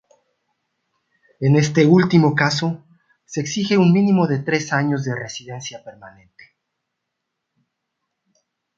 En 1.41 1.55
este 1.55 1.85
último 1.85 2.33
caso, 2.33 2.83
se 3.23 3.39
exige 3.39 3.77
un 3.77 3.93
mínimo 3.93 4.25
de 4.25 4.39
tres 4.39 4.73
años 4.73 5.03
de 5.03 5.13
residencia 5.15 5.83
permanente. 5.83 6.57